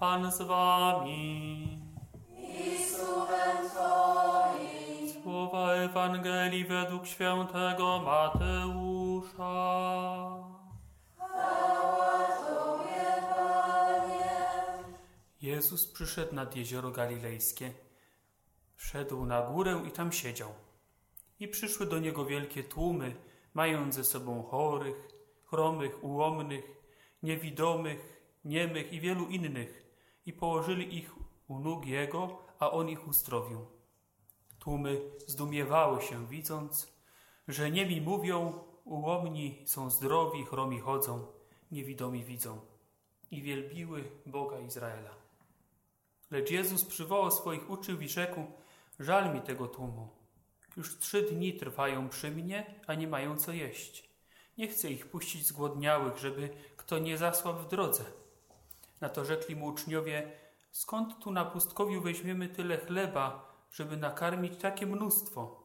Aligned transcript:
Pan 0.00 0.32
z 0.32 0.42
wami. 0.42 1.78
I 2.38 2.78
duchem 2.96 3.70
Twoim. 3.70 5.22
Słowa 5.22 5.72
Ewangelii 5.72 6.64
według 6.64 7.06
świętego 7.06 8.02
Mateusza. 8.04 9.40
Chwała 11.16 12.28
Tobie, 12.28 13.04
Panie. 13.36 14.36
Jezus 15.42 15.92
przyszedł 15.92 16.34
nad 16.34 16.56
jezioro 16.56 16.90
galilejskie. 16.90 17.72
Wszedł 18.76 19.26
na 19.26 19.42
górę 19.42 19.82
i 19.88 19.90
tam 19.90 20.12
siedział. 20.12 20.52
I 21.40 21.48
przyszły 21.48 21.86
do 21.86 21.98
niego 21.98 22.24
wielkie 22.24 22.64
tłumy, 22.64 23.16
mając 23.54 23.94
ze 23.94 24.04
sobą 24.04 24.42
chorych, 24.42 25.08
chromych, 25.44 26.04
ułomnych, 26.04 26.64
niewidomych, 27.22 28.20
niemych 28.44 28.92
i 28.92 29.00
wielu 29.00 29.26
innych, 29.28 29.89
i 30.30 30.32
położyli 30.32 30.96
ich 30.98 31.14
u 31.48 31.58
nóg 31.58 31.86
Jego, 31.86 32.38
a 32.58 32.70
On 32.70 32.88
ich 32.88 33.08
uzdrowił. 33.08 33.66
Tłumy 34.58 35.00
zdumiewały 35.26 36.02
się, 36.02 36.26
widząc, 36.26 36.92
że 37.48 37.70
niemi 37.70 38.00
mówią, 38.00 38.64
ułomni 38.84 39.62
są 39.66 39.90
zdrowi, 39.90 40.44
chromi 40.44 40.80
chodzą, 40.80 41.26
niewidomi 41.70 42.24
widzą. 42.24 42.60
I 43.30 43.42
wielbiły 43.42 44.10
Boga 44.26 44.60
Izraela. 44.60 45.14
Lecz 46.30 46.50
Jezus 46.50 46.84
przywołał 46.84 47.30
swoich 47.30 47.70
uczniów 47.70 48.02
i 48.02 48.08
rzekł, 48.08 48.40
żal 48.98 49.34
mi 49.34 49.40
tego 49.40 49.68
tłumu. 49.68 50.08
Już 50.76 50.98
trzy 50.98 51.22
dni 51.22 51.54
trwają 51.54 52.08
przy 52.08 52.30
mnie, 52.30 52.80
a 52.86 52.94
nie 52.94 53.08
mają 53.08 53.36
co 53.36 53.52
jeść. 53.52 54.10
Nie 54.58 54.68
chcę 54.68 54.90
ich 54.90 55.10
puścić 55.10 55.46
zgłodniałych, 55.46 56.18
żeby 56.18 56.48
kto 56.76 56.98
nie 56.98 57.18
zasłał 57.18 57.56
w 57.56 57.68
drodze. 57.68 58.04
Na 59.00 59.08
to 59.08 59.24
rzekli 59.24 59.56
mu 59.56 59.66
uczniowie, 59.66 60.32
skąd 60.70 61.18
tu 61.18 61.30
na 61.30 61.44
pustkowiu 61.44 62.00
weźmiemy 62.00 62.48
tyle 62.48 62.78
chleba, 62.78 63.54
żeby 63.72 63.96
nakarmić 63.96 64.56
takie 64.56 64.86
mnóstwo? 64.86 65.62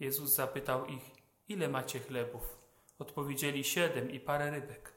Jezus 0.00 0.34
zapytał 0.34 0.86
ich, 0.86 1.10
ile 1.48 1.68
macie 1.68 2.00
chlebów? 2.00 2.58
Odpowiedzieli 2.98 3.64
siedem 3.64 4.10
i 4.10 4.20
parę 4.20 4.50
rybek. 4.50 4.92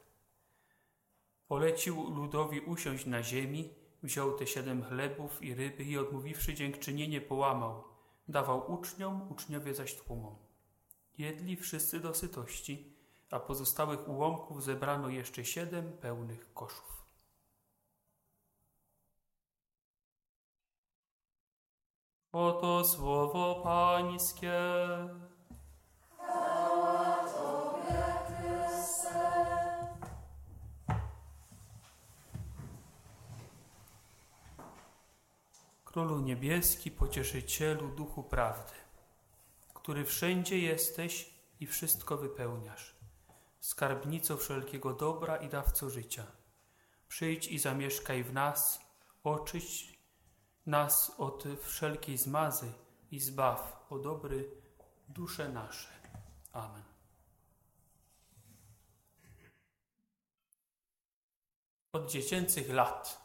Polecił 1.48 2.10
ludowi 2.10 2.60
usiąść 2.60 3.06
na 3.06 3.22
ziemi, 3.22 3.74
wziął 4.02 4.38
te 4.38 4.46
siedem 4.46 4.84
chlebów 4.84 5.42
i 5.42 5.54
ryby 5.54 5.84
i 5.84 5.98
odmówiwszy 5.98 6.54
dziękczynienie 6.54 7.20
połamał. 7.20 7.84
Dawał 8.28 8.72
uczniom, 8.72 9.32
uczniowie 9.32 9.74
zaś 9.74 9.94
tłumom. 9.94 10.36
Jedli 11.18 11.56
wszyscy 11.56 12.00
do 12.00 12.14
sytości, 12.14 12.94
a 13.30 13.40
pozostałych 13.40 14.08
ułomków 14.08 14.64
zebrano 14.64 15.08
jeszcze 15.08 15.44
siedem 15.44 15.92
pełnych 15.92 16.54
koszów. 16.54 17.03
Oto 22.34 22.84
słowo 22.84 23.60
Pańskie. 23.64 24.60
Chwała 26.14 27.16
Tobie, 27.16 28.02
Chryste. 28.26 29.46
Królu 35.84 36.20
niebieski, 36.20 36.90
pocieszycielu, 36.90 37.88
duchu 37.88 38.22
prawdy, 38.22 38.72
który 39.74 40.04
wszędzie 40.04 40.58
jesteś 40.58 41.34
i 41.60 41.66
wszystko 41.66 42.16
wypełniasz, 42.16 42.96
skarbnico 43.60 44.36
wszelkiego 44.36 44.94
dobra 44.94 45.36
i 45.36 45.48
dawco 45.48 45.90
życia. 45.90 46.26
Przyjdź 47.08 47.48
i 47.48 47.58
zamieszkaj 47.58 48.24
w 48.24 48.32
nas, 48.32 48.80
oczyść 49.24 49.93
nas 50.66 51.12
od 51.18 51.44
wszelkiej 51.62 52.18
zmazy 52.18 52.72
i 53.10 53.20
zbaw, 53.20 53.86
o 53.90 53.98
dobry, 53.98 54.50
dusze 55.08 55.48
nasze. 55.48 55.88
Amen. 56.52 56.82
Od 61.92 62.10
dziecięcych 62.10 62.70
lat 62.70 63.24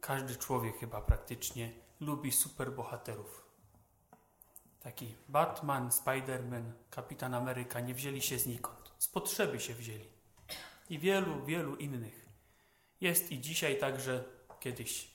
każdy 0.00 0.36
człowiek 0.36 0.78
chyba 0.78 1.00
praktycznie 1.00 1.72
lubi 2.00 2.32
superbohaterów. 2.32 3.46
Taki 4.80 5.14
Batman, 5.28 5.88
Spider-Man, 5.88 6.72
Kapitan 6.90 7.34
Ameryka 7.34 7.80
nie 7.80 7.94
wzięli 7.94 8.22
się 8.22 8.38
znikąd. 8.38 8.92
Z 8.98 9.08
potrzeby 9.08 9.60
się 9.60 9.74
wzięli. 9.74 10.08
I 10.90 10.98
wielu, 10.98 11.44
wielu 11.44 11.76
innych. 11.76 12.26
Jest 13.00 13.32
i 13.32 13.40
dzisiaj 13.40 13.78
także 13.78 14.24
kiedyś 14.60 15.11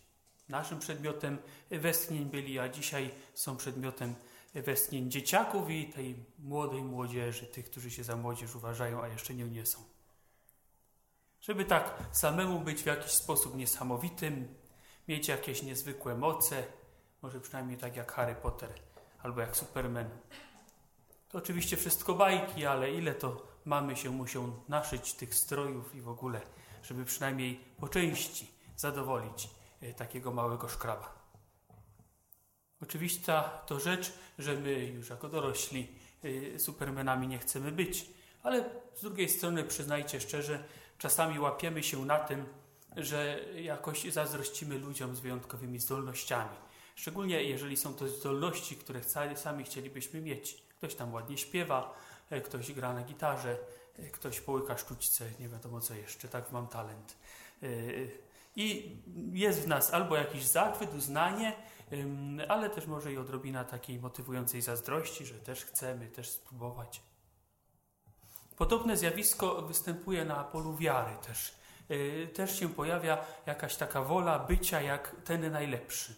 naszym 0.50 0.80
przedmiotem 0.80 1.38
westchnień 1.70 2.26
byli, 2.26 2.60
a 2.60 2.70
dzisiaj 2.70 3.12
są 3.34 3.58
przedmiotem 3.58 4.16
westchnień 4.54 5.12
dzieciaków 5.12 5.70
i 5.70 5.90
tej 5.90 6.26
młodej 6.40 6.84
młodzieży, 6.84 7.46
tych, 7.46 7.66
którzy 7.66 7.92
się 7.92 8.04
za 8.04 8.16
młodzież 8.16 8.56
uważają, 8.56 9.02
a 9.02 9.08
jeszcze 9.08 9.34
nią 9.34 9.48
nie 9.48 9.66
są. 9.66 9.80
Żeby 11.42 11.66
tak 11.66 12.00
samemu 12.12 12.60
być 12.60 12.84
w 12.84 12.86
jakiś 12.86 13.12
sposób 13.12 13.56
niesamowitym, 13.56 14.56
mieć 15.08 15.28
jakieś 15.28 15.64
niezwykłe 15.64 16.16
moce, 16.16 16.64
może 17.22 17.42
przynajmniej 17.42 17.78
tak 17.78 17.96
jak 17.96 18.12
Harry 18.12 18.36
Potter 18.36 18.70
albo 19.24 19.42
jak 19.42 19.58
Superman. 19.58 20.10
To 21.30 21.38
oczywiście 21.38 21.78
wszystko 21.78 22.14
bajki, 22.14 22.66
ale 22.66 22.92
ile 22.92 23.16
to 23.16 23.48
mamy 23.66 23.96
się 23.96 24.10
muszą 24.10 24.60
naszyć 24.68 25.14
tych 25.14 25.36
strojów 25.36 25.96
i 25.96 26.02
w 26.02 26.10
ogóle, 26.10 26.42
żeby 26.84 27.06
przynajmniej 27.06 27.60
po 27.80 27.88
części 27.88 28.52
zadowolić 28.76 29.50
takiego 29.98 30.34
małego 30.34 30.70
szkraba. 30.70 31.18
Oczywista 32.82 33.44
to 33.44 33.80
rzecz, 33.80 34.14
że 34.40 34.54
my 34.54 34.86
już 34.86 35.10
jako 35.10 35.30
dorośli 35.30 35.88
y, 36.26 36.60
supermenami 36.60 37.28
nie 37.28 37.40
chcemy 37.40 37.72
być, 37.72 38.06
ale 38.44 38.70
z 38.96 39.02
drugiej 39.02 39.30
strony 39.30 39.64
przyznajcie 39.64 40.22
szczerze, 40.22 40.64
czasami 40.98 41.40
łapiemy 41.40 41.84
się 41.84 42.06
na 42.06 42.20
tym, 42.20 42.46
że 42.98 43.40
jakoś 43.56 44.14
zazdrościmy 44.14 44.78
ludziom 44.78 45.16
z 45.16 45.20
wyjątkowymi 45.20 45.80
zdolnościami. 45.80 46.56
Szczególnie 46.96 47.44
jeżeli 47.44 47.78
są 47.78 47.94
to 47.94 48.08
zdolności, 48.08 48.76
które 48.76 49.02
sami 49.36 49.64
chcielibyśmy 49.64 50.22
mieć. 50.22 50.64
Ktoś 50.78 50.96
tam 50.96 51.14
ładnie 51.14 51.38
śpiewa, 51.38 51.94
e, 52.30 52.42
ktoś 52.42 52.72
gra 52.72 52.94
na 52.94 53.04
gitarze, 53.04 53.58
ktoś 54.12 54.42
połyka 54.42 54.78
sztućce, 54.78 55.26
nie 55.40 55.50
wiadomo 55.50 55.82
co 55.82 55.94
jeszcze, 55.94 56.28
tak 56.28 56.52
mam 56.52 56.68
talent. 56.68 57.18
I 58.58 58.98
jest 59.34 59.62
w 59.62 59.68
nas 59.68 59.94
albo 59.94 60.16
jakiś 60.16 60.46
zachwyt, 60.46 60.94
uznanie, 60.94 61.54
ale 62.48 62.70
też 62.70 62.86
może 62.86 63.14
i 63.14 63.18
odrobina 63.18 63.64
takiej 63.64 64.00
motywującej 64.00 64.62
zazdrości, 64.62 65.26
że 65.26 65.34
też 65.34 65.66
chcemy, 65.66 66.08
też 66.08 66.30
spróbować. 66.30 67.02
Podobne 68.58 68.98
zjawisko 68.98 69.62
występuje 69.62 70.26
na 70.26 70.44
polu 70.44 70.76
wiary 70.76 71.12
też. 71.28 71.56
Yy, 71.90 72.28
też 72.28 72.60
się 72.60 72.70
pojawia 72.70 73.26
jakaś 73.46 73.76
taka 73.76 74.02
wola 74.02 74.40
bycia 74.40 74.82
jak 74.82 75.16
ten 75.26 75.52
najlepszy, 75.52 76.16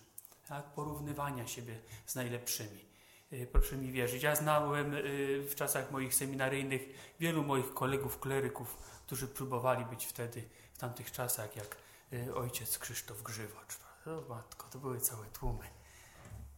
tak? 0.47 0.65
porównywania 0.65 1.47
siebie 1.47 1.79
z 2.05 2.15
najlepszymi. 2.15 2.85
Yy, 3.31 3.47
Proszę 3.47 3.77
mi 3.77 3.91
wierzyć, 3.91 4.23
ja 4.23 4.35
znałem 4.35 4.93
yy, 4.93 5.03
w 5.49 5.55
czasach 5.55 5.91
moich 5.91 6.15
seminaryjnych 6.15 7.13
wielu 7.19 7.43
moich 7.43 7.73
kolegów, 7.73 8.19
kleryków, 8.19 8.77
którzy 9.05 9.27
próbowali 9.27 9.85
być 9.85 10.05
wtedy, 10.05 10.43
w 10.73 10.77
tamtych 10.77 11.11
czasach, 11.11 11.55
jak 11.55 11.88
ojciec 12.35 12.79
Krzysztof 12.79 13.23
Grzywacz. 13.23 13.77
O 14.05 14.29
matko, 14.29 14.67
to 14.71 14.79
były 14.79 14.99
całe 14.99 15.25
tłumy. 15.25 15.65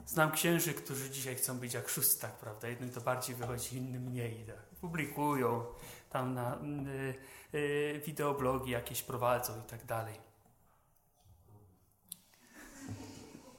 Znam 0.06 0.32
księży, 0.32 0.74
którzy 0.74 1.10
dzisiaj 1.10 1.36
chcą 1.36 1.60
być 1.60 1.74
jak 1.74 1.90
szóstak, 1.90 2.38
prawda? 2.38 2.68
Jednym 2.68 2.92
to 2.92 3.02
bardziej 3.02 3.36
wychodzi, 3.36 3.78
innym 3.78 4.04
mniej. 4.04 4.46
Tak? 4.46 4.56
Publikują, 4.82 5.66
tam 6.10 6.34
na 6.34 6.58
y, 7.54 7.58
y, 7.58 8.02
wideoblogi 8.06 8.72
jakieś 8.72 9.02
prowadzą 9.02 9.60
i 9.60 9.64
tak 9.70 9.86
dalej. 9.86 10.16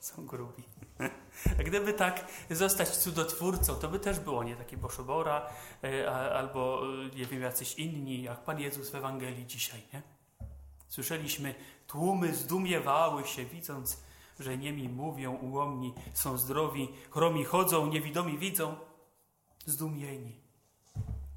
Są 0.01 0.27
grubi. 0.27 0.65
A 1.59 1.63
gdyby 1.63 1.93
tak 1.93 2.27
zostać 2.51 2.89
cudotwórcą, 2.89 3.75
to 3.75 3.89
by 3.89 3.99
też 3.99 4.21
było 4.21 4.45
nie 4.45 4.57
takie 4.57 4.77
Boszobora, 4.77 5.51
y, 5.85 6.11
albo 6.11 6.83
y, 7.05 7.17
nie 7.17 7.27
wiem, 7.27 7.43
jacyś 7.43 7.75
inni, 7.75 8.23
jak 8.23 8.45
Pan 8.45 8.61
Jezus 8.61 8.91
w 8.91 8.95
Ewangelii 8.95 9.47
dzisiaj, 9.47 9.83
nie? 9.93 10.03
Słyszeliśmy, 10.93 11.55
tłumy 11.87 12.35
zdumiewały 12.35 13.27
się, 13.27 13.45
widząc, 13.45 14.03
że 14.41 14.59
niemi 14.59 14.89
mówią, 14.89 15.35
ułomni 15.35 15.95
są 16.15 16.39
zdrowi, 16.39 16.89
chromi 17.11 17.45
chodzą, 17.45 17.87
niewidomi 17.87 18.39
widzą, 18.39 18.77
zdumieni. 19.67 20.41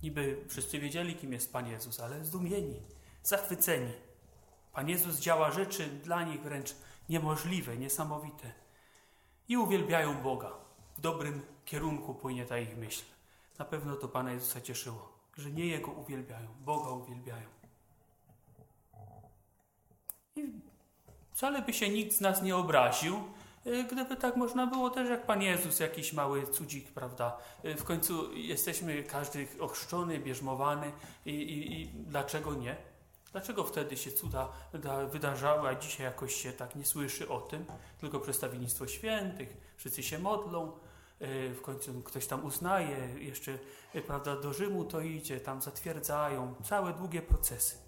Niby 0.04 0.46
wszyscy 0.50 0.80
wiedzieli, 0.80 1.16
kim 1.16 1.34
jest 1.34 1.54
Pan 1.54 1.68
Jezus, 1.68 2.00
ale 2.00 2.26
zdumieni, 2.26 2.82
zachwyceni. 3.24 3.92
Pan 4.74 4.90
Jezus 4.90 5.20
działa 5.20 5.52
rzeczy 5.52 5.88
dla 5.88 6.24
nich 6.24 6.42
wręcz 6.42 6.76
niemożliwe, 7.10 7.78
niesamowite. 7.78 8.54
I 9.48 9.58
uwielbiają 9.58 10.22
Boga. 10.24 10.52
W 10.98 11.02
dobrym 11.02 11.42
kierunku 11.66 12.16
płynie 12.16 12.46
ta 12.46 12.58
ich 12.58 12.78
myśl. 12.78 13.04
Na 13.60 13.66
pewno 13.66 13.96
to 13.96 14.08
Pana 14.08 14.32
Jezusa 14.32 14.62
cieszyło, 14.62 15.14
że 15.38 15.52
nie 15.52 15.66
Jego 15.66 15.92
uwielbiają, 15.92 16.48
Boga 16.60 16.90
uwielbiają. 16.90 17.55
I 20.36 20.52
Wcale 21.32 21.62
by 21.62 21.74
się 21.74 21.90
nikt 21.90 22.14
z 22.14 22.22
nas 22.22 22.42
nie 22.42 22.56
obraził, 22.56 23.24
y, 23.68 23.84
gdyby 23.84 24.16
tak 24.16 24.36
można 24.38 24.68
było 24.68 24.90
też 24.90 25.10
jak 25.10 25.26
Pan 25.26 25.42
Jezus, 25.42 25.80
jakiś 25.80 26.14
mały 26.14 26.48
cudzik, 26.48 26.92
prawda? 26.92 27.38
Y, 27.66 27.76
W 27.76 27.84
końcu 27.84 28.34
jesteśmy 28.34 29.04
każdy 29.04 29.48
ochrzczony, 29.60 30.20
bierzmowany 30.20 30.92
i, 31.26 31.30
i, 31.32 31.82
i 31.82 31.88
dlaczego 31.88 32.54
nie? 32.54 32.76
Dlaczego 33.32 33.64
wtedy 33.64 33.98
się 33.98 34.12
cuda 34.12 34.50
da- 34.74 35.06
wydarzały, 35.06 35.70
a 35.70 35.76
dzisiaj 35.76 36.06
jakoś 36.06 36.36
się 36.36 36.52
tak 36.54 36.76
nie 36.76 36.86
słyszy 36.86 37.30
o 37.30 37.42
tym? 37.42 37.66
Tylko 38.00 38.20
przedstawiennictwo 38.20 38.88
świętych, 38.88 39.58
wszyscy 39.78 40.04
się 40.04 40.20
modlą, 40.20 40.72
y, 41.22 41.54
w 41.54 41.62
końcu 41.62 42.02
ktoś 42.02 42.28
tam 42.28 42.46
uznaje, 42.46 43.10
jeszcze 43.20 43.60
prawda, 44.08 44.36
do 44.36 44.54
Rzymu 44.54 44.84
to 44.86 45.02
idzie, 45.02 45.40
tam 45.40 45.62
zatwierdzają, 45.62 46.56
całe 46.64 46.94
długie 46.94 47.22
procesy. 47.22 47.85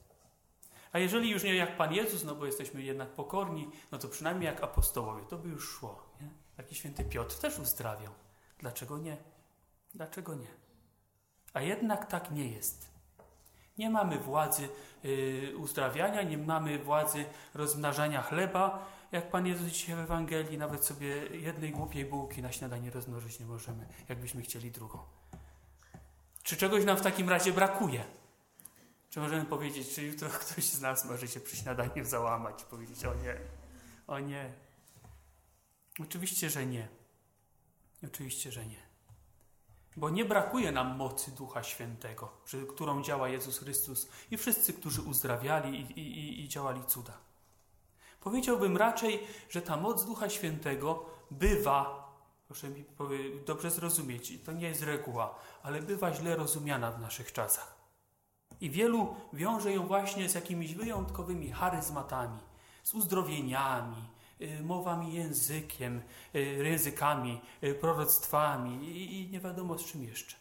A 0.98 1.00
jeżeli 1.00 1.30
już 1.30 1.44
nie 1.44 1.56
jak 1.56 1.78
Pan 1.78 1.94
Jezus, 1.94 2.24
no 2.24 2.36
bo 2.36 2.46
jesteśmy 2.46 2.82
jednak 2.82 3.10
pokorni, 3.10 3.70
no 3.92 3.98
to 3.98 4.08
przynajmniej 4.08 4.46
jak 4.46 4.64
apostołowie, 4.64 5.24
to 5.30 5.38
by 5.38 5.50
już 5.50 5.70
szło. 5.70 6.04
Nie? 6.22 6.28
Taki 6.58 6.76
święty 6.76 7.04
Piotr 7.06 7.36
też 7.36 7.60
uzdrawiał. 7.60 8.14
Dlaczego 8.60 8.98
nie? 8.98 9.18
Dlaczego 9.94 10.36
nie? 10.36 10.48
A 11.54 11.62
jednak 11.62 12.06
tak 12.06 12.32
nie 12.32 12.48
jest. 12.48 12.90
Nie 13.78 13.90
mamy 13.90 14.20
władzy 14.20 14.70
y, 15.06 15.54
uzdrawiania, 15.58 16.24
nie 16.24 16.38
mamy 16.38 16.80
władzy 16.80 17.26
rozmnażania 17.54 18.22
chleba. 18.22 18.86
Jak 19.12 19.32
Pan 19.32 19.48
Jezus 19.48 19.68
dzisiaj 19.68 19.96
w 19.96 20.00
Ewangelii, 20.00 20.58
nawet 20.58 20.86
sobie 20.86 21.08
jednej 21.28 21.72
głupiej 21.72 22.06
bułki 22.06 22.42
na 22.42 22.52
śniadanie 22.52 22.92
rozmnożyć 22.92 23.40
nie 23.40 23.46
możemy, 23.46 23.88
jakbyśmy 24.10 24.42
chcieli 24.42 24.72
drugą. 24.72 25.00
Czy 26.44 26.58
czegoś 26.58 26.86
nam 26.86 26.98
w 26.98 27.02
takim 27.02 27.30
razie 27.30 27.54
brakuje? 27.54 28.04
Czy 29.10 29.20
możemy 29.20 29.46
powiedzieć, 29.46 29.96
czy 29.96 30.04
jutro 30.04 30.30
ktoś 30.40 30.66
z 30.66 30.82
nas 30.82 31.06
może 31.06 31.28
się 31.28 31.40
przy 31.40 31.56
śniadaniu 31.58 32.06
załamać 32.06 32.62
i 32.62 32.66
powiedzieć, 32.66 33.06
o 33.06 33.14
nie, 33.16 33.38
o 34.08 34.20
nie. 34.20 34.54
Oczywiście, 36.00 36.50
że 36.50 36.66
nie. 36.66 36.88
Oczywiście, 38.04 38.52
że 38.52 38.66
nie. 38.66 38.88
Bo 39.98 40.10
nie 40.10 40.26
brakuje 40.26 40.72
nam 40.72 40.96
mocy 40.96 41.32
Ducha 41.32 41.64
Świętego, 41.64 42.32
przy 42.46 42.66
którą 42.66 43.04
działa 43.04 43.30
Jezus 43.30 43.60
Chrystus 43.60 44.08
i 44.32 44.38
wszyscy, 44.38 44.74
którzy 44.74 45.02
uzdrawiali 45.02 45.80
i, 45.82 46.00
i, 46.00 46.44
i- 46.44 46.48
działali 46.48 46.84
cuda. 46.86 47.18
Powiedziałbym 48.22 48.78
raczej, 48.78 49.28
że 49.50 49.62
ta 49.62 49.78
moc 49.78 50.06
Ducha 50.06 50.30
Świętego 50.30 51.06
bywa, 51.32 52.08
proszę 52.48 52.70
mi 52.70 52.86
dobrze 53.46 53.72
zrozumieć, 53.72 54.34
to 54.46 54.52
nie 54.52 54.68
jest 54.68 54.82
reguła, 54.82 55.40
ale 55.64 55.82
bywa 55.82 56.14
źle 56.14 56.36
rozumiana 56.36 56.92
w 56.92 57.00
naszych 57.02 57.34
czasach. 57.34 57.77
I 58.62 58.70
wielu 58.70 59.16
wiąże 59.34 59.72
ją 59.72 59.88
właśnie 59.88 60.30
z 60.30 60.36
jakimiś 60.36 60.74
wyjątkowymi 60.74 61.52
charyzmatami, 61.52 62.40
z 62.84 62.94
uzdrowieniami, 62.94 64.10
y, 64.42 64.64
mowami 64.64 65.14
językiem, 65.14 66.02
y, 66.36 66.40
językami, 66.40 67.42
y, 67.64 67.76
proroctwami 67.76 69.00
i, 69.20 69.30
nie 69.32 69.40
wiadomo 69.40 69.78
z 69.78 69.86
czym 69.86 70.04
jeszcze. 70.04 70.36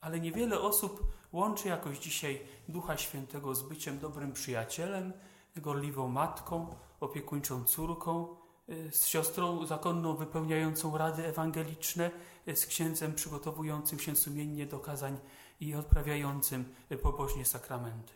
Ale 0.00 0.20
niewiele 0.20 0.60
osób 0.60 1.12
łączy 1.32 1.68
jakoś 1.68 1.98
dzisiaj 1.98 2.40
Ducha 2.68 2.96
Świętego 2.96 3.54
z 3.54 3.62
byciem 3.62 3.98
dobrym 3.98 4.32
przyjacielem, 4.32 5.12
gorliwą 5.56 6.08
matką, 6.08 6.74
opiekuńczą 7.00 7.64
córką, 7.64 8.36
y, 8.68 8.90
z 8.92 9.06
siostrą 9.06 9.66
zakonną 9.66 10.16
wypełniającą 10.16 10.98
rady 10.98 11.26
ewangeliczne, 11.26 12.10
y, 12.48 12.56
z 12.56 12.66
księdzem 12.66 13.14
przygotowującym 13.14 13.98
się 13.98 14.16
sumiennie 14.16 14.66
do 14.66 14.78
kazań 14.78 15.18
i 15.60 15.74
odprawiającym 15.74 16.74
pobożnie 17.02 17.44
sakramenty. 17.44 18.12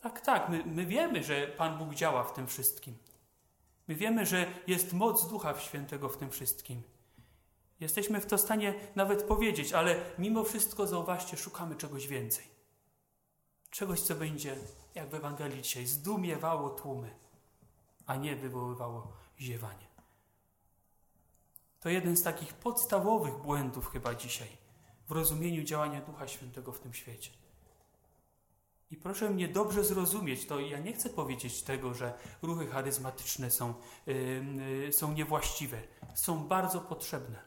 Tak, 0.00 0.20
tak, 0.20 0.48
my, 0.48 0.64
my 0.66 0.86
wiemy, 0.86 1.24
że 1.24 1.46
Pan 1.46 1.78
Bóg 1.78 1.94
działa 1.94 2.24
w 2.24 2.32
tym 2.32 2.46
wszystkim. 2.46 2.96
My 3.88 3.94
wiemy, 3.94 4.26
że 4.26 4.46
jest 4.66 4.92
moc 4.92 5.28
Ducha 5.28 5.60
Świętego 5.60 6.08
w 6.08 6.16
tym 6.16 6.30
wszystkim. 6.30 6.82
Jesteśmy 7.80 8.20
w 8.20 8.26
to 8.26 8.38
stanie 8.38 8.74
nawet 8.94 9.22
powiedzieć, 9.22 9.72
ale 9.72 10.04
mimo 10.18 10.44
wszystko, 10.44 10.86
zauważcie, 10.86 11.36
szukamy 11.36 11.76
czegoś 11.76 12.06
więcej. 12.06 12.44
Czegoś, 13.70 14.00
co 14.00 14.14
będzie, 14.14 14.56
jak 14.94 15.08
w 15.08 15.14
Ewangelii 15.14 15.62
dzisiaj, 15.62 15.86
zdumiewało 15.86 16.70
tłumy, 16.70 17.14
a 18.06 18.16
nie 18.16 18.36
wywoływało 18.36 19.12
ziewanie. 19.40 19.90
To 21.80 21.88
jeden 21.88 22.16
z 22.16 22.22
takich 22.22 22.54
podstawowych 22.54 23.36
błędów 23.36 23.90
chyba 23.90 24.14
dzisiaj 24.14 24.48
w 25.10 25.12
rozumieniu 25.12 25.62
działania 25.62 26.00
Ducha 26.00 26.28
Świętego 26.28 26.72
w 26.72 26.80
tym 26.80 26.94
świecie. 26.94 27.30
I 28.90 28.96
proszę 28.96 29.30
mnie 29.30 29.48
dobrze 29.48 29.84
zrozumieć, 29.84 30.46
to 30.46 30.60
ja 30.60 30.78
nie 30.78 30.92
chcę 30.92 31.10
powiedzieć 31.10 31.62
tego, 31.62 31.94
że 31.94 32.14
ruchy 32.42 32.66
charyzmatyczne 32.66 33.50
są, 33.50 33.74
yy, 34.06 34.14
yy, 34.84 34.92
są 34.92 35.12
niewłaściwe. 35.12 35.82
Są 36.14 36.48
bardzo 36.48 36.80
potrzebne. 36.80 37.38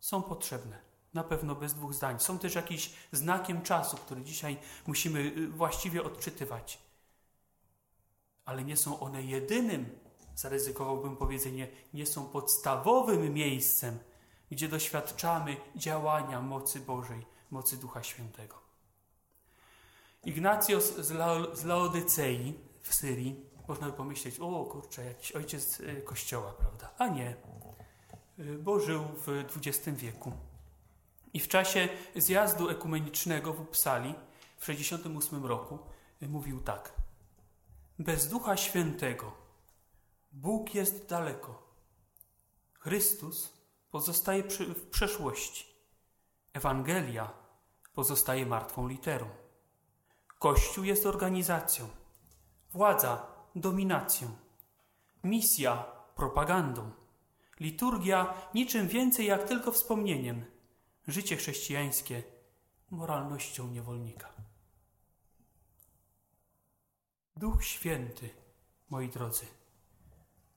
Są 0.00 0.22
potrzebne. 0.22 0.78
Na 1.14 1.24
pewno 1.24 1.54
bez 1.54 1.74
dwóch 1.74 1.94
zdań. 1.94 2.20
Są 2.20 2.38
też 2.38 2.54
jakimś 2.54 2.92
znakiem 3.12 3.62
czasu, 3.62 3.96
który 3.96 4.22
dzisiaj 4.22 4.56
musimy 4.86 5.22
yy, 5.22 5.48
właściwie 5.48 6.02
odczytywać. 6.02 6.78
Ale 8.44 8.64
nie 8.64 8.76
są 8.76 9.00
one 9.00 9.22
jedynym, 9.22 9.98
zaryzykowałbym 10.34 11.16
powiedzenie, 11.16 11.68
nie 11.94 12.06
są 12.06 12.28
podstawowym 12.28 13.34
miejscem, 13.34 13.98
gdzie 14.50 14.68
doświadczamy 14.68 15.56
działania 15.76 16.40
mocy 16.40 16.80
Bożej, 16.80 17.26
mocy 17.50 17.76
Ducha 17.76 18.02
Świętego. 18.02 18.68
Ignacjos 20.24 20.96
z, 20.96 21.10
Lao, 21.10 21.56
z 21.56 21.64
Laodycei 21.64 22.54
w 22.82 22.94
Syrii, 22.94 23.44
można 23.68 23.86
by 23.86 23.92
pomyśleć, 23.92 24.40
o 24.40 24.64
kurczę, 24.64 25.04
jakiś 25.04 25.32
ojciec 25.32 25.80
y, 25.80 26.02
kościoła, 26.02 26.52
prawda? 26.52 26.94
A 26.98 27.08
nie, 27.08 27.36
y, 28.38 28.58
bo 28.58 28.80
żył 28.80 29.04
w 29.26 29.44
XX 29.56 29.98
wieku. 29.98 30.32
I 31.32 31.40
w 31.40 31.48
czasie 31.48 31.88
zjazdu 32.16 32.68
ekumenicznego 32.68 33.52
w 33.52 33.60
Uppsali 33.60 34.14
w 34.56 34.64
68 34.64 35.46
roku 35.46 35.78
y, 36.22 36.28
mówił 36.28 36.60
tak. 36.60 36.92
Bez 37.98 38.28
Ducha 38.28 38.56
Świętego 38.56 39.32
Bóg 40.32 40.74
jest 40.74 41.06
daleko. 41.06 41.62
Chrystus 42.72 43.57
pozostaje 43.90 44.42
przy, 44.42 44.74
w 44.74 44.86
przeszłości. 44.90 45.66
Ewangelia 46.52 47.32
pozostaje 47.94 48.46
martwą 48.46 48.88
literą. 48.88 49.28
Kościół 50.38 50.84
jest 50.84 51.06
organizacją, 51.06 51.88
władza 52.72 53.26
dominacją, 53.54 54.36
misja 55.24 55.84
propagandą, 56.14 56.90
liturgia 57.60 58.34
niczym 58.54 58.88
więcej 58.88 59.26
jak 59.26 59.48
tylko 59.48 59.72
wspomnieniem, 59.72 60.44
życie 61.08 61.36
chrześcijańskie 61.36 62.22
moralnością 62.90 63.68
niewolnika. 63.68 64.32
Duch 67.36 67.64
Święty, 67.64 68.30
moi 68.90 69.08
drodzy, 69.08 69.46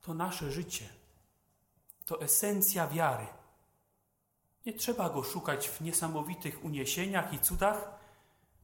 to 0.01 0.13
nasze 0.13 0.51
życie, 0.51 0.89
to 2.11 2.21
esencja 2.21 2.87
wiary. 2.87 3.27
Nie 4.65 4.73
trzeba 4.73 5.09
go 5.09 5.23
szukać 5.23 5.69
w 5.69 5.81
niesamowitych 5.81 6.65
uniesieniach 6.65 7.33
i 7.33 7.39
cudach, 7.39 7.99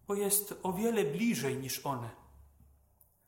bo 0.07 0.15
jest 0.15 0.59
o 0.63 0.73
wiele 0.73 1.05
bliżej 1.05 1.57
niż 1.57 1.85
one. 1.85 2.09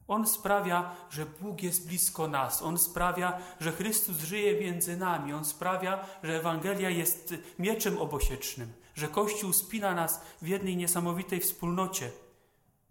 On 0.07 0.27
sprawia, 0.27 0.95
że 1.09 1.25
Bóg 1.25 1.63
jest 1.63 1.87
blisko 1.87 2.27
nas. 2.27 2.61
On 2.61 2.77
sprawia, 2.77 3.39
że 3.59 3.71
Chrystus 3.71 4.17
żyje 4.17 4.61
między 4.61 4.97
nami. 4.97 5.33
On 5.33 5.45
sprawia, 5.45 6.05
że 6.23 6.39
Ewangelia 6.39 6.89
jest 6.89 7.33
mieczem 7.59 7.97
obosiecznym, 7.97 8.73
że 8.95 9.07
Kościół 9.07 9.53
spina 9.53 9.95
nas 9.95 10.21
w 10.41 10.47
jednej 10.47 10.77
niesamowitej 10.77 11.39
wspólnocie. 11.39 12.11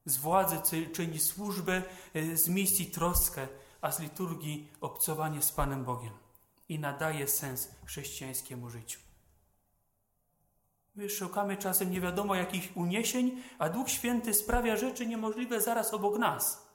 Z 0.05 0.17
władzy 0.17 0.57
czyni 0.93 1.19
służbę, 1.19 1.83
y, 2.17 2.37
z 2.37 2.49
misji 2.49 2.87
troskę, 2.87 3.49
a 3.81 3.93
z 3.93 4.01
liturgii 4.01 4.69
obcowanie 4.81 5.43
z 5.43 5.53
Panem 5.53 5.85
Bogiem 5.85 6.28
i 6.69 6.79
nadaje 6.79 7.29
sens 7.29 7.69
chrześcijańskiemu 7.85 8.71
życiu. 8.71 9.01
My 10.95 11.11
szukamy 11.11 11.57
czasem 11.57 11.91
nie 11.91 12.01
wiadomo 12.01 12.35
jakich 12.35 12.77
uniesień, 12.77 13.43
a 13.59 13.69
Duch 13.69 13.91
Święty 13.91 14.35
sprawia 14.35 14.77
rzeczy 14.77 15.07
niemożliwe 15.07 15.61
zaraz 15.61 15.95
obok 15.95 16.19
nas. 16.19 16.69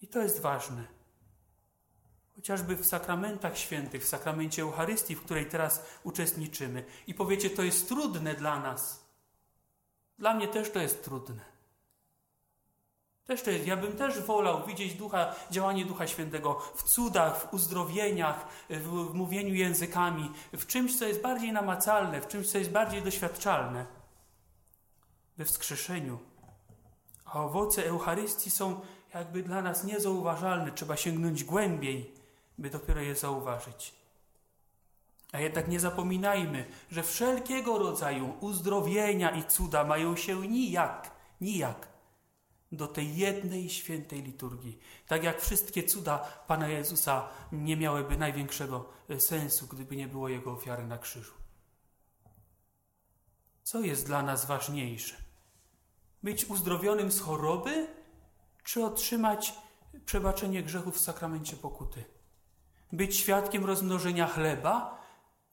I 0.00 0.08
to 0.08 0.22
jest 0.22 0.40
ważne. 0.40 0.84
Chociażby 2.34 2.76
w 2.76 2.86
sakramentach 2.86 3.58
świętych, 3.58 4.02
w 4.02 4.08
sakramencie 4.08 4.62
Eucharystii, 4.62 5.14
w 5.14 5.22
której 5.22 5.46
teraz 5.46 5.86
uczestniczymy. 6.04 6.84
I 7.06 7.14
powiecie, 7.14 7.50
to 7.50 7.62
jest 7.62 7.88
trudne 7.88 8.34
dla 8.34 8.60
nas. 8.60 9.06
Dla 10.18 10.34
mnie 10.34 10.48
też 10.48 10.70
to 10.70 10.78
jest 10.78 11.04
trudne. 11.04 11.55
Też 13.26 13.42
to 13.42 13.50
jest, 13.50 13.66
ja 13.66 13.76
bym 13.76 13.92
też 13.92 14.20
wolał 14.20 14.66
widzieć 14.66 14.94
ducha, 14.94 15.34
działanie 15.50 15.84
Ducha 15.84 16.06
Świętego 16.06 16.58
w 16.74 16.82
cudach, 16.82 17.40
w 17.40 17.54
uzdrowieniach, 17.54 18.46
w, 18.70 19.10
w 19.10 19.14
mówieniu 19.14 19.54
językami, 19.54 20.32
w 20.52 20.66
czymś, 20.66 20.98
co 20.98 21.04
jest 21.04 21.22
bardziej 21.22 21.52
namacalne, 21.52 22.20
w 22.20 22.28
czymś, 22.28 22.50
co 22.50 22.58
jest 22.58 22.70
bardziej 22.70 23.02
doświadczalne. 23.02 23.86
We 25.36 25.44
wskrzeszeniu. 25.44 26.18
A 27.24 27.44
owoce 27.44 27.86
Eucharystii 27.86 28.50
są 28.50 28.80
jakby 29.14 29.42
dla 29.42 29.62
nas 29.62 29.84
niezauważalne, 29.84 30.72
trzeba 30.72 30.96
sięgnąć 30.96 31.44
głębiej, 31.44 32.14
by 32.58 32.70
dopiero 32.70 33.00
je 33.00 33.16
zauważyć. 33.16 33.94
A 35.32 35.40
jednak 35.40 35.68
nie 35.68 35.80
zapominajmy, 35.80 36.66
że 36.90 37.02
wszelkiego 37.02 37.78
rodzaju 37.78 38.34
uzdrowienia 38.40 39.30
i 39.30 39.44
cuda 39.44 39.84
mają 39.84 40.16
się 40.16 40.48
nijak, 40.48 41.10
nijak 41.40 41.95
do 42.76 42.86
tej 42.88 43.16
jednej 43.16 43.70
świętej 43.70 44.22
liturgii. 44.22 44.78
Tak 45.06 45.24
jak 45.24 45.40
wszystkie 45.40 45.82
cuda 45.82 46.18
Pana 46.46 46.68
Jezusa 46.68 47.28
nie 47.52 47.76
miałyby 47.76 48.16
największego 48.16 48.88
e, 49.08 49.20
sensu, 49.20 49.66
gdyby 49.66 49.96
nie 49.96 50.08
było 50.08 50.28
Jego 50.28 50.52
ofiary 50.52 50.86
na 50.86 50.98
krzyżu. 50.98 51.34
Co 53.62 53.80
jest 53.80 54.06
dla 54.06 54.22
nas 54.22 54.46
ważniejsze? 54.46 55.16
Być 56.22 56.44
uzdrowionym 56.44 57.12
z 57.12 57.20
choroby, 57.20 57.86
czy 58.64 58.84
otrzymać 58.84 59.54
przebaczenie 60.06 60.62
grzechów 60.62 60.96
w 60.96 61.00
sakramencie 61.00 61.56
pokuty? 61.56 62.04
Być 62.92 63.16
świadkiem 63.16 63.64
rozmnożenia 63.64 64.26
chleba, 64.26 65.02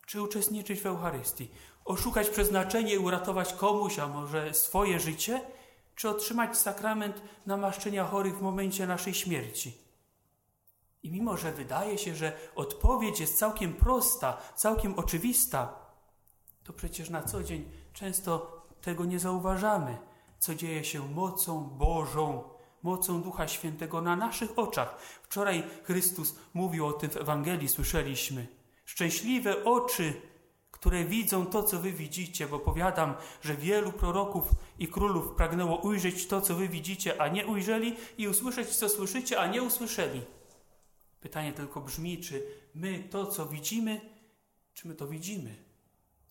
czy 0.05 0.21
uczestniczyć 0.21 0.81
w 0.81 0.85
Eucharystii? 0.85 1.51
Oszukać 1.85 2.29
przeznaczenie 2.29 2.93
i 2.93 2.97
uratować 2.97 3.53
komuś, 3.53 3.99
a 3.99 4.07
może 4.07 4.53
swoje 4.53 4.99
życie, 4.99 5.41
czy 5.95 6.09
otrzymać 6.09 6.57
sakrament 6.57 7.21
namaszczenia 7.45 8.05
chorych 8.05 8.37
w 8.37 8.41
momencie 8.41 8.87
naszej 8.87 9.13
śmierci? 9.13 9.77
I 11.03 11.11
mimo, 11.11 11.37
że 11.37 11.51
wydaje 11.51 11.97
się, 11.97 12.15
że 12.15 12.37
odpowiedź 12.55 13.19
jest 13.19 13.37
całkiem 13.37 13.73
prosta, 13.73 14.37
całkiem 14.55 14.99
oczywista, 14.99 15.75
to 16.63 16.73
przecież 16.73 17.09
na 17.09 17.23
co 17.23 17.43
dzień 17.43 17.71
często 17.93 18.61
tego 18.81 19.05
nie 19.05 19.19
zauważamy, 19.19 19.97
co 20.39 20.55
dzieje 20.55 20.83
się 20.83 21.07
mocą 21.09 21.63
Bożą, 21.63 22.43
mocą 22.83 23.21
Ducha 23.21 23.47
Świętego 23.47 24.01
na 24.01 24.15
naszych 24.15 24.59
oczach. 24.59 24.97
Wczoraj 25.23 25.63
Chrystus 25.83 26.35
mówił 26.53 26.85
o 26.85 26.93
tym 26.93 27.09
w 27.09 27.17
Ewangelii, 27.17 27.69
słyszeliśmy. 27.69 28.47
Szczęśliwe 28.85 29.63
oczy, 29.63 30.21
które 30.73 31.05
widzą 31.05 31.45
to, 31.45 31.63
co 31.63 31.79
wy 31.79 31.91
widzicie, 31.91 32.47
bo 32.47 32.59
powiadam, 32.59 33.15
że 33.41 33.55
wielu 33.55 33.91
proroków 33.91 34.47
i 34.79 34.87
królów 34.87 35.35
pragnęło 35.35 35.77
ujrzeć 35.77 36.27
to, 36.27 36.41
co 36.41 36.55
wy 36.55 36.69
widzicie, 36.69 37.21
a 37.21 37.27
nie 37.27 37.47
ujrzeli, 37.47 37.95
i 38.17 38.27
usłyszeć, 38.27 38.75
co 38.75 38.89
słyszycie, 38.89 39.39
a 39.39 39.47
nie 39.47 39.63
usłyszeli. 39.63 40.21
Pytanie 41.21 41.53
tylko 41.53 41.81
brzmi, 41.81 42.17
czy 42.17 42.47
my 42.75 43.03
to, 43.11 43.25
co 43.25 43.45
widzimy, 43.45 44.01
czy 44.73 44.87
my 44.87 44.95
to 44.95 45.07
widzimy? 45.07 45.55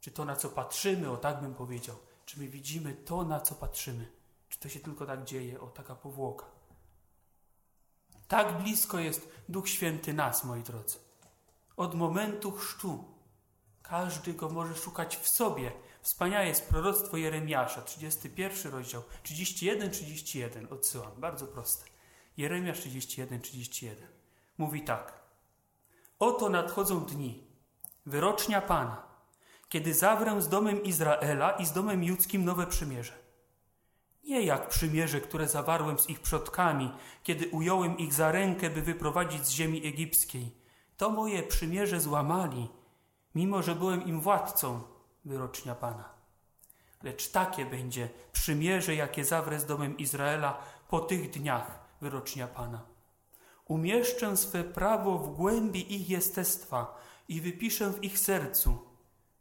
Czy 0.01 0.11
to, 0.11 0.25
na 0.25 0.37
co 0.37 0.49
patrzymy, 0.49 1.11
o 1.11 1.17
tak 1.17 1.41
bym 1.41 1.55
powiedział, 1.55 1.97
czy 2.25 2.39
my 2.39 2.49
widzimy 2.49 2.95
to, 2.95 3.25
na 3.25 3.41
co 3.41 3.55
patrzymy? 3.55 4.07
Czy 4.49 4.59
to 4.59 4.69
się 4.69 4.81
tylko 4.81 5.07
tak 5.07 5.25
dzieje, 5.25 5.61
o 5.61 5.67
taka 5.67 5.95
powłoka? 5.95 6.47
Tak 8.29 8.63
blisko 8.63 8.99
jest 8.99 9.29
Duch 9.49 9.69
Święty 9.69 10.13
nas, 10.13 10.45
moi 10.45 10.63
drodzy. 10.63 10.99
Od 11.77 11.95
momentu 11.95 12.53
chrztu 12.53 13.12
każdy 13.93 14.35
go 14.35 14.49
może 14.49 14.75
szukać 14.75 15.17
w 15.17 15.29
sobie. 15.29 15.73
Wspaniałe 16.03 16.47
jest 16.47 16.69
proroctwo 16.69 17.17
Jeremiasza, 17.17 17.83
31 17.83 18.73
rozdział, 18.73 19.03
31, 19.23 19.91
31. 19.91 20.67
Odsyłam, 20.71 21.11
bardzo 21.17 21.47
proste. 21.47 21.85
Jeremiasz 22.37 22.79
31, 22.79 23.41
31. 23.41 24.09
Mówi 24.59 24.83
tak. 24.83 25.21
Oto 26.19 26.49
nadchodzą 26.49 27.01
dni, 27.01 27.47
wyrocznia 28.07 28.61
Pana, 28.61 29.03
kiedy 29.69 29.95
zawrę 29.95 30.43
z 30.43 30.49
domem 30.49 30.83
Izraela 30.83 31.51
i 31.51 31.67
z 31.67 31.73
domem 31.73 32.05
judzkim 32.05 32.45
nowe 32.45 32.67
przymierze. 32.67 33.13
Nie 34.25 34.43
jak 34.43 34.69
przymierze, 34.69 35.21
które 35.21 35.49
zawarłem 35.49 35.99
z 35.99 36.11
ich 36.11 36.21
przodkami, 36.21 36.93
kiedy 37.23 37.49
ująłem 37.49 37.99
ich 37.99 38.15
za 38.15 38.33
rękę, 38.33 38.71
by 38.71 38.83
wyprowadzić 38.83 39.47
z 39.47 39.51
ziemi 39.51 39.87
egipskiej. 39.87 40.57
To 40.97 41.11
moje 41.11 41.43
przymierze 41.43 42.01
złamali, 42.01 42.69
mimo 43.35 43.63
że 43.63 43.75
byłem 43.75 44.05
im 44.05 44.21
władcą, 44.21 44.81
wyrocznia 45.25 45.75
Pana. 45.75 46.09
Lecz 47.03 47.29
takie 47.31 47.67
będzie 47.67 48.09
przymierze, 48.33 48.95
jakie 48.95 49.25
zawrę 49.25 49.61
z 49.61 49.67
domem 49.67 49.99
Izraela 49.99 50.59
po 50.89 51.01
tych 51.01 51.31
dniach, 51.31 51.79
wyrocznia 52.01 52.47
Pana. 52.49 52.83
Umieszczę 53.69 54.37
swe 54.37 54.65
prawo 54.65 55.19
w 55.19 55.37
głębi 55.37 55.95
ich 55.95 56.11
jestestwa 56.11 56.99
i 57.29 57.41
wypiszę 57.41 57.91
w 57.91 58.05
ich 58.05 58.19
sercu. 58.19 58.79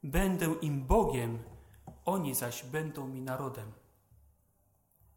Będę 0.03 0.45
im 0.62 0.86
Bogiem, 0.86 1.39
oni 2.05 2.36
zaś 2.36 2.63
będą 2.63 3.07
mi 3.07 3.21
narodem. 3.21 3.71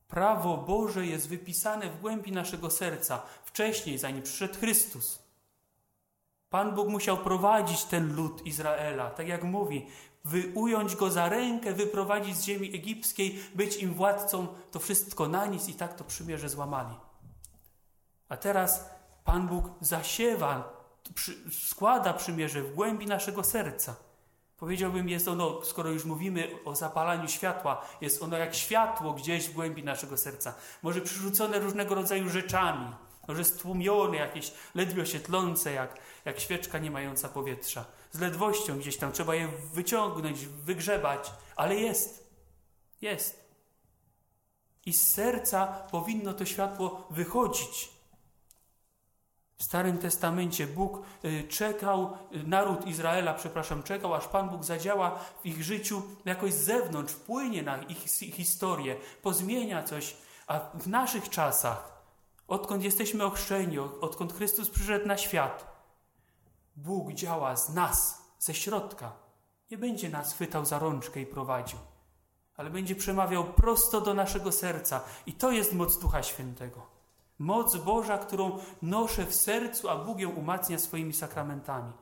Prawo 0.08 0.56
Boże 0.56 1.06
jest 1.06 1.28
wypisane 1.28 1.90
w 1.90 2.00
głębi 2.00 2.32
naszego 2.32 2.70
serca, 2.70 3.22
wcześniej, 3.44 3.98
zanim 3.98 4.22
przyszedł 4.22 4.54
Chrystus. 4.54 5.23
Pan 6.54 6.74
Bóg 6.74 6.88
musiał 6.88 7.16
prowadzić 7.16 7.84
ten 7.84 8.16
lud 8.16 8.46
Izraela, 8.46 9.10
tak 9.10 9.28
jak 9.28 9.44
mówi, 9.44 9.86
wy, 10.24 10.52
ująć 10.54 10.96
go 10.96 11.10
za 11.10 11.28
rękę, 11.28 11.72
wyprowadzić 11.72 12.36
z 12.36 12.44
ziemi 12.44 12.74
egipskiej, 12.74 13.38
być 13.54 13.76
im 13.76 13.94
władcą, 13.94 14.46
to 14.70 14.78
wszystko 14.78 15.28
na 15.28 15.46
nic 15.46 15.68
i 15.68 15.74
tak 15.74 15.94
to 15.94 16.04
przymierze 16.04 16.48
złamali. 16.48 16.94
A 18.28 18.36
teraz 18.36 18.90
Pan 19.24 19.48
Bóg 19.48 19.70
zasiewa, 19.80 20.72
przy, 21.14 21.50
składa 21.50 22.12
przymierze 22.12 22.62
w 22.62 22.74
głębi 22.74 23.06
naszego 23.06 23.44
serca. 23.44 23.96
Powiedziałbym, 24.56 25.08
jest 25.08 25.28
ono, 25.28 25.64
skoro 25.64 25.90
już 25.90 26.04
mówimy 26.04 26.48
o 26.64 26.74
zapalaniu 26.74 27.28
światła, 27.28 27.84
jest 28.00 28.22
ono 28.22 28.36
jak 28.36 28.54
światło 28.54 29.12
gdzieś 29.12 29.48
w 29.48 29.52
głębi 29.52 29.84
naszego 29.84 30.16
serca. 30.16 30.54
Może 30.82 31.00
przyrzucone 31.00 31.58
różnego 31.58 31.94
rodzaju 31.94 32.28
rzeczami, 32.28 32.86
może 33.28 33.44
stłumione, 33.44 34.16
jakieś 34.16 34.52
ledwie 34.74 35.06
się 35.06 35.20
tlące, 35.20 35.72
jak, 35.72 35.98
jak 36.24 36.40
świeczka 36.40 36.78
nie 36.78 36.90
mająca 36.90 37.28
powietrza. 37.28 37.84
Z 38.12 38.20
ledwością 38.20 38.78
gdzieś 38.78 38.96
tam 38.96 39.12
trzeba 39.12 39.34
je 39.34 39.48
wyciągnąć, 39.72 40.46
wygrzebać, 40.46 41.32
ale 41.56 41.74
jest. 41.74 42.30
Jest. 43.00 43.44
I 44.86 44.92
z 44.92 45.12
serca 45.12 45.66
powinno 45.66 46.34
to 46.34 46.44
światło 46.44 47.06
wychodzić. 47.10 47.94
W 49.56 49.62
Starym 49.62 49.98
Testamencie 49.98 50.66
Bóg 50.66 51.02
y, 51.24 51.48
czekał, 51.48 52.18
y, 52.34 52.42
naród 52.42 52.86
Izraela, 52.86 53.34
przepraszam, 53.34 53.82
czekał, 53.82 54.14
aż 54.14 54.28
Pan 54.28 54.48
Bóg 54.48 54.64
zadziała 54.64 55.18
w 55.42 55.46
ich 55.46 55.62
życiu 55.62 56.02
jakoś 56.24 56.52
z 56.52 56.64
zewnątrz, 56.64 57.12
wpłynie 57.12 57.62
na 57.62 57.82
ich 57.82 57.98
historię, 58.08 58.96
pozmienia 59.22 59.82
coś. 59.82 60.16
A 60.46 60.60
w 60.74 60.86
naszych 60.86 61.30
czasach, 61.30 61.93
odkąd 62.48 62.84
jesteśmy 62.84 63.24
ochrzczeni, 63.24 63.78
odkąd 63.78 64.32
Chrystus 64.32 64.70
przyszedł 64.70 65.06
na 65.06 65.16
świat, 65.16 65.74
Bóg 66.76 67.12
działa 67.12 67.56
z 67.56 67.68
nas, 67.74 68.22
ze 68.38 68.54
środka. 68.54 69.12
Nie 69.70 69.78
będzie 69.78 70.08
nas 70.08 70.34
chwytał 70.34 70.64
za 70.64 70.78
rączkę 70.78 71.20
i 71.20 71.26
prowadził, 71.26 71.78
ale 72.56 72.70
będzie 72.70 72.94
przemawiał 72.94 73.44
prosto 73.44 74.00
do 74.00 74.14
naszego 74.14 74.52
serca. 74.52 75.00
I 75.26 75.32
to 75.32 75.50
jest 75.50 75.72
moc 75.72 75.98
Ducha 75.98 76.22
Świętego. 76.22 76.86
Moc 77.38 77.76
Boża, 77.76 78.18
którą 78.18 78.58
noszę 78.82 79.26
w 79.26 79.34
sercu, 79.34 79.88
a 79.88 79.96
Bóg 79.96 80.18
ją 80.18 80.30
umacnia 80.30 80.78
swoimi 80.78 81.12
sakramentami. 81.12 81.92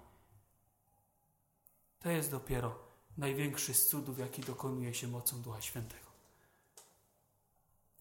To 2.01 2.11
jest 2.11 2.31
dopiero 2.31 2.75
największy 3.19 3.75
z 3.75 3.87
cudów, 3.87 4.19
jaki 4.19 4.43
dokonuje 4.43 4.95
się 4.95 5.09
mocą 5.09 5.43
Ducha 5.43 5.61
Świętego. 5.61 6.07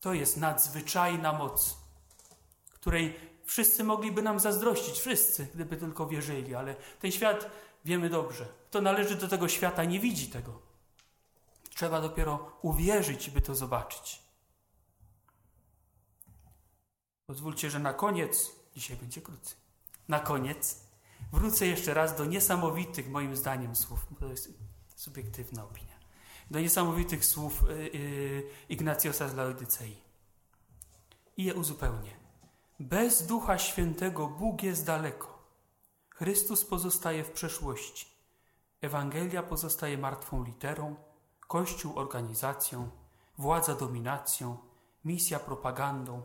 To 0.02 0.14
jest 0.14 0.38
nadzwyczajna 0.38 1.34
moc, 1.34 1.78
której 2.82 3.20
wszyscy 3.46 3.84
mogliby 3.84 4.22
nam 4.22 4.40
zazdrościć, 4.40 5.00
wszyscy, 5.00 5.48
gdyby 5.54 5.78
tylko 5.78 6.08
wierzyli, 6.08 6.56
ale 6.56 6.76
ten 7.00 7.12
świat 7.12 7.52
wiemy 7.86 8.10
dobrze. 8.10 8.46
Kto 8.70 8.82
należy 8.82 9.16
do 9.16 9.28
tego 9.28 9.48
świata, 9.48 9.84
nie 9.84 10.00
widzi 10.00 10.28
tego. 10.28 10.62
Trzeba 11.70 12.02
dopiero 12.02 12.58
uwierzyć, 12.62 13.30
by 13.30 13.42
to 13.42 13.56
zobaczyć. 13.56 14.22
Pozwólcie, 17.28 17.70
że 17.70 17.80
na 17.80 17.94
koniec, 17.94 18.52
dzisiaj 18.76 18.98
będzie 18.98 19.22
krócej, 19.22 19.58
na 20.08 20.20
koniec 20.20 20.78
wrócę 21.34 21.68
jeszcze 21.68 21.94
raz 21.94 22.18
do 22.18 22.26
niesamowitych, 22.26 23.10
moim 23.10 23.36
zdaniem, 23.36 23.76
słów. 23.76 24.08
To 24.20 24.28
jest 24.28 24.54
subiektywna 24.96 25.64
opinia. 25.64 26.00
Do 26.52 26.60
niesamowitych 26.60 27.26
słów 27.26 27.64
yy, 27.94 28.44
Ignacjosa 28.70 29.30
z 29.30 29.36
Laodycei. 29.36 29.98
I 31.38 31.44
je 31.44 31.54
uzupełnię. 31.54 32.21
Bez 32.82 33.28
Ducha 33.28 33.58
Świętego 33.58 34.28
Bóg 34.28 34.64
jest 34.64 34.86
daleko. 34.86 35.44
Chrystus 36.10 36.66
pozostaje 36.66 37.24
w 37.24 37.32
przeszłości. 37.32 38.08
Ewangelia 38.82 39.44
pozostaje 39.44 39.98
martwą 39.98 40.44
literą, 40.44 40.96
Kościół 41.40 42.00
organizacją, 42.00 42.90
władza 43.38 43.76
dominacją, 43.76 44.58
misja 45.06 45.40
propagandą, 45.40 46.24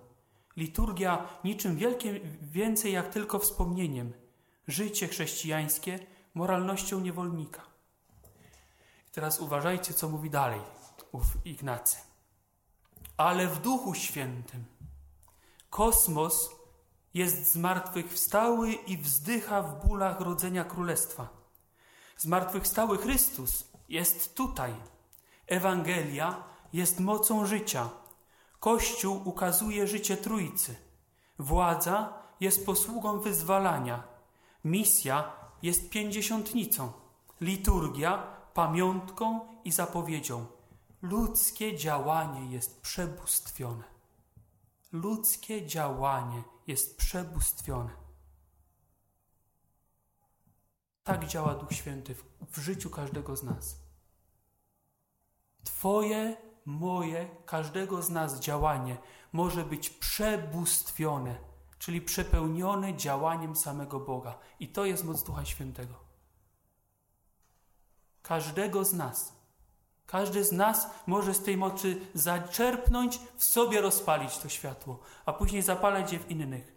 Liturgia 0.56 1.28
niczym 1.44 1.76
wielkie, 1.76 2.20
więcej 2.42 2.92
jak 2.92 3.08
tylko 3.08 3.38
wspomnieniem. 3.38 4.12
Życie 4.68 5.08
chrześcijańskie 5.08 6.06
moralnością 6.34 7.00
niewolnika. 7.00 7.62
I 9.08 9.10
teraz 9.12 9.40
uważajcie, 9.40 9.94
co 9.94 10.08
mówi 10.08 10.30
dalej 10.30 10.60
ów 11.12 11.26
Ignacy. 11.44 11.96
Ale 13.16 13.46
w 13.46 13.60
Duchu 13.60 13.94
Świętym 13.94 14.76
Kosmos 15.76 16.50
jest 17.14 17.52
zmartwychwstały 17.52 18.72
i 18.72 18.98
wzdycha 18.98 19.62
w 19.62 19.86
bólach 19.86 20.20
rodzenia 20.20 20.64
królestwa. 20.64 21.28
Zmartwychwstały 22.16 22.98
Chrystus 22.98 23.70
jest 23.88 24.34
tutaj. 24.34 24.74
Ewangelia 25.46 26.44
jest 26.72 27.00
mocą 27.00 27.46
życia. 27.46 27.88
Kościół 28.60 29.20
ukazuje 29.24 29.86
życie 29.86 30.16
Trójcy. 30.16 30.76
Władza 31.38 32.22
jest 32.40 32.66
posługą 32.66 33.20
wyzwalania. 33.20 34.02
Misja 34.64 35.32
jest 35.62 35.90
pięćdziesiątnicą. 35.90 36.92
Liturgia 37.40 38.22
pamiątką 38.54 39.40
i 39.64 39.72
zapowiedzią. 39.72 40.46
Ludzkie 41.02 41.76
działanie 41.76 42.52
jest 42.52 42.80
przebóstwione. 42.80 43.95
Ludzkie 45.02 45.66
działanie 45.66 46.42
jest 46.66 46.96
przebóstwione. 46.96 47.90
Tak 51.04 51.26
działa 51.26 51.54
Duch 51.54 51.72
Święty 51.72 52.14
w, 52.14 52.24
w 52.50 52.58
życiu 52.58 52.90
każdego 52.90 53.36
z 53.36 53.42
nas. 53.42 53.76
Twoje, 55.64 56.36
moje, 56.64 57.36
każdego 57.46 58.02
z 58.02 58.10
nas 58.10 58.40
działanie 58.40 58.98
może 59.32 59.64
być 59.64 59.90
przebóstwione, 59.90 61.38
czyli 61.78 62.00
przepełnione 62.00 62.96
działaniem 62.96 63.56
samego 63.56 64.00
Boga. 64.00 64.38
I 64.60 64.68
to 64.68 64.84
jest 64.84 65.04
moc 65.04 65.22
Ducha 65.22 65.44
Świętego. 65.44 65.94
Każdego 68.22 68.84
z 68.84 68.92
nas. 68.92 69.35
Każdy 70.06 70.44
z 70.44 70.52
nas 70.52 70.86
może 71.06 71.34
z 71.34 71.42
tej 71.42 71.56
mocy 71.56 72.00
zaczerpnąć, 72.14 73.20
w 73.36 73.44
sobie 73.44 73.80
rozpalić 73.80 74.38
to 74.38 74.48
światło, 74.48 74.98
a 75.26 75.32
później 75.32 75.62
zapalać 75.62 76.12
je 76.12 76.18
w 76.18 76.30
innych. 76.30 76.72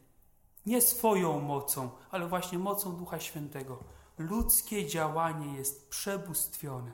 Nie 0.65 0.81
swoją 0.81 1.39
mocą, 1.39 1.89
ale 2.11 2.27
właśnie 2.27 2.59
mocą 2.59 2.95
Ducha 2.95 3.19
Świętego. 3.19 3.83
Ludzkie 4.17 4.87
działanie 4.87 5.57
jest 5.57 5.89
przebóstwione. 5.89 6.91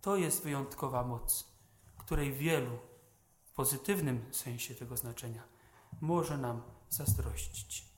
To 0.00 0.16
jest 0.16 0.42
wyjątkowa 0.42 1.04
moc, 1.04 1.46
której 1.98 2.32
wielu, 2.32 2.78
w 3.44 3.52
pozytywnym 3.52 4.24
sensie 4.32 4.74
tego 4.74 4.96
znaczenia, 4.96 5.42
może 6.00 6.38
nam 6.38 6.62
zazdrościć. 6.88 7.91